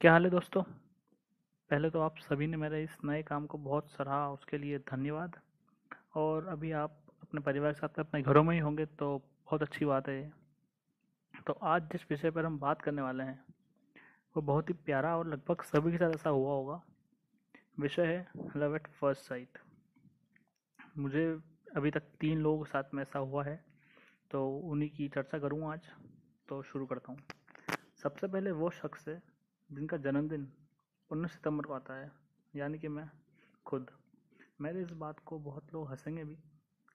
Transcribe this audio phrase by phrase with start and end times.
[0.00, 0.62] क्या हाल है दोस्तों?
[1.70, 5.36] पहले तो आप सभी ने मेरे इस नए काम को बहुत सराहा, उसके लिए धन्यवाद।
[6.14, 9.84] और अभी आप अपने परिवार के साथ अपने घरों में ही होंगे तो बहुत अच्छी
[9.84, 10.32] बात है
[11.46, 13.38] तो आज जिस विषय पर हम बात करने वाले हैं,
[14.36, 16.80] वो बहुत ही प्यारा और लगभग सभी के साथ ऐसा हुआ होगा।
[17.80, 19.58] विषय है लव एट फ़र्स्ट साइट।
[20.98, 21.26] मुझे
[21.76, 23.56] अभी तक तीन लोगों के साथ में ऐसा हुआ है
[24.30, 25.88] तो उन्हीं की चर्चा करूँ आज
[26.48, 27.18] तो शुरू करता हूँ।
[28.02, 29.20] सबसे पहले वो शख्स है
[29.72, 30.52] जिनका जन्मदिन
[31.10, 32.12] उन्नीस सितंबर को आता है,
[32.56, 33.10] यानी कि मैं
[33.66, 33.90] खुद।
[34.60, 36.36] मेरे इस बात को बहुत लोग हंसेंगे भी,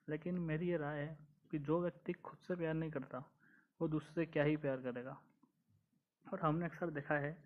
[0.09, 3.31] लेकिन मेरी ये राय है कि जो व्यक्ति खुद से प्यार नहीं करता,
[3.81, 5.21] वो दूसरे से क्या ही प्यार करेगा?
[6.33, 7.43] और हमने अक्सर देखा है,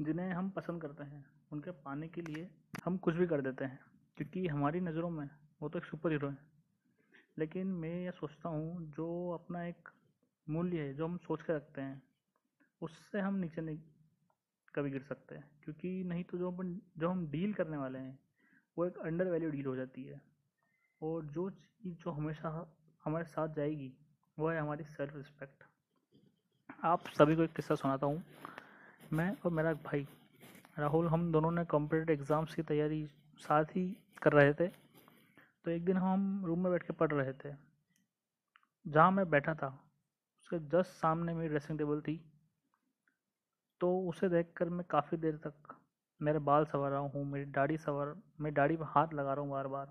[0.00, 2.50] जिन्हें हम पसंद करते हैं, उनके पाने के लिए
[2.84, 3.80] हम कुछ भी कर देते हैं,
[4.16, 5.30] क्योंकि हमारी नज़रों में
[5.62, 6.38] वो तो एक सुपर हीरो है।
[7.38, 9.88] लेकिन मैं ये सोचता हूँ, जो अपना एक
[10.48, 12.02] मूल्य है, जो हम सोच के रखते हैं,
[12.82, 13.78] उससे हम नीचे नहीं
[14.74, 18.18] कभी गिर सकते हैं। क्योंकि नहीं तो जो अपन, जो हम डील करने वाले हैं,
[18.78, 20.20] वो एक अंडर वैल्यू डील हो जाती है।
[21.02, 23.92] और जो चीज़ जो हमेशा हमारे साथ जाएगी,
[24.38, 25.64] वो है हमारी सेल्फ रिस्पेक्ट
[26.84, 28.24] आप सभी को एक किस्सा सुनाता हूँ।
[29.12, 30.06] मैं और मेरा भाई,
[30.78, 33.06] राहुल, हम दोनों ने कॉम्पिटेटिव एग्ज़ाम्स की तैयारी
[33.38, 34.68] साथ ही कर रहे थे।
[35.64, 37.54] तो एक दिन हम रूम में बैठ के पढ़ रहे थे।
[38.86, 39.84] जहाँ मैं बैठा था,
[40.42, 42.33] उसके जस्ट सामने मेरी ड्रेसिंग टेबल थी।
[43.80, 45.74] तो उसे देखकर मैं काफ़ी देर तक
[46.20, 49.50] मेरे बाल संवार रहा हूँ, मेरी दाढ़ी संवार मैं दाढ़ी पर हाथ लगा रहा हूँ
[49.50, 49.86] बार बार,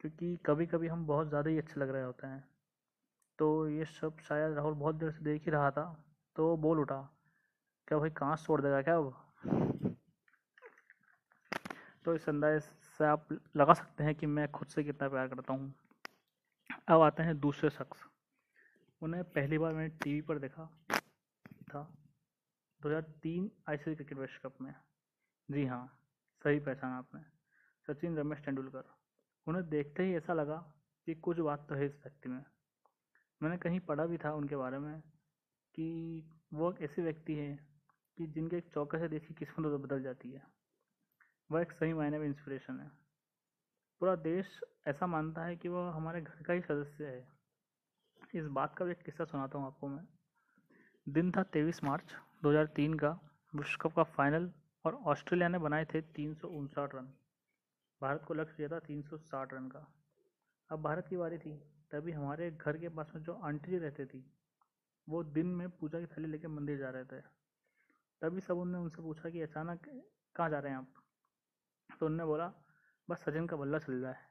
[0.00, 2.44] क्योंकि कभी कभी हम बहुत ज़्यादा ही अच्छे लग रहे होते हैं।
[3.38, 5.84] तो ये सब शायद राहुल बहुत देर से देख ही रहा था
[6.36, 7.00] तो बोल उठा,
[7.88, 9.14] क्या भाई कहाँ छोड़ देगा क्या अब?
[12.04, 12.60] तो इस अंदाज
[12.98, 15.72] से आप लगा सकते हैं कि मैं खुद से कितना प्यार करता हूँ।
[16.88, 18.04] अब आते हैं दूसरे शख्स।
[19.02, 20.68] उन्हें पहली बार मैंने टीवी पर देखा
[21.68, 21.86] था।
[22.82, 24.74] 2003 आईसीसी क्रिकेट विश्व कप में।
[25.50, 26.00] जी हाँ
[26.44, 27.20] सही पहचाना आपने।
[27.86, 28.84] सचिन रमेश तेंदुलकर।
[29.46, 30.56] उन्हें देखते ही ऐसा लगा
[31.06, 32.44] कि कुछ बात तो है इस व्यक्ति में।
[33.42, 35.00] मैंने कहीं पढ़ा भी था उनके बारे में
[35.74, 36.24] कि
[36.54, 37.68] वो एक ऐसे व्यक्ति हैं
[38.18, 40.42] कि जिनके एक चौके से देखी किस्मत तो बदल जाती है।
[41.50, 42.90] वह एक सही मायने में इंस्पिरेशन है।
[44.00, 47.28] पूरा देश ऐसा मानता है कि वह हमारे घर का ही सदस्य है।
[48.34, 50.19] इस बात का भी एक किस्सा सुनाता हूँ आपको मैं।
[51.08, 52.12] दिन था तेईस मार्च
[52.42, 53.08] 2003 का।
[53.54, 54.50] विश्व कप का फाइनल
[54.84, 56.36] और ऑस्ट्रेलिया ने बनाए थे तीन
[56.78, 57.12] रन।
[58.02, 59.92] भारत को लक्ष्य दिया था 360 रन का।
[60.70, 61.56] अब भारत की बारी थी,
[61.90, 64.32] तभी हमारे घर के पास में जो आंटी जी रहती थी,
[65.08, 67.20] वो दिन में पूजा की थैली लेकर मंदिर जा रहे थे।
[68.22, 69.88] तभी सब उनने उनसे पूछा कि अचानक
[70.36, 70.92] कहाँ जा रहे हैं आप?
[72.00, 72.52] तो उनने बोला,
[73.08, 74.28] बस सचिन का बल्ला चल रहा है।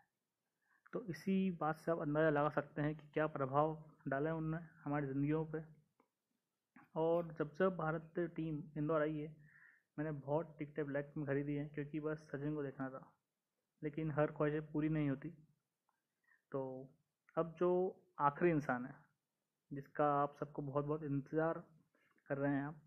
[0.94, 4.58] तो इसी बात से आप अंदाज़ा लगा सकते हैं कि क्या प्रभाव डाला है उनने
[4.84, 5.79] हमारी ज़िंदगियों पे।
[7.00, 9.36] और जब जब भारत टीम इंदौर आई है,
[9.98, 13.02] मैंने बहुत टिकटें ब्लैक में खरीदी हैं, क्योंकि बस सचिन को देखना था।
[13.82, 15.30] लेकिन हर ख्वाहिशें पूरी नहीं होती।
[16.52, 16.62] तो
[17.38, 17.70] अब जो
[18.20, 18.96] आखिरी इंसान है,
[19.72, 21.64] जिसका आप सबको बहुत बहुत इंतज़ार
[22.30, 22.82] कर रहे हैं आप,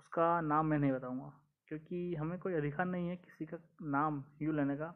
[0.00, 1.32] उसका नाम मैं नहीं बताऊँगा,
[1.68, 4.94] क्योंकि हमें कोई अधिकार नहीं है किसी का नाम यूँ लेने का।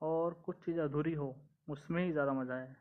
[0.00, 1.28] और कुछ चीज़ अधूरी हो,
[1.68, 2.76] उसमें ही ज़्यादा मज़ा है।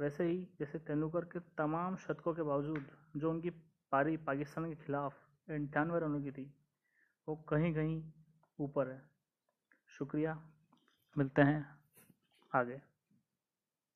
[0.00, 3.50] वैसे ही जैसे तेंदुलकर के तमाम शतकों के बावजूद, जो उनकी
[3.92, 5.14] पारी पाकिस्तान के खिलाफ
[5.50, 6.54] अंठानवे रनों की थी।
[7.28, 8.12] वो कहीं कहीं
[8.60, 9.02] ऊपर है।
[9.88, 10.42] शुक्रिया।
[11.18, 11.78] मिलते हैं
[12.54, 12.82] आगे।